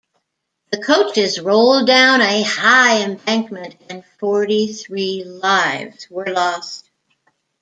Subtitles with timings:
[0.71, 6.89] The coaches rolled down a high embankment, and forty-three lives were lost.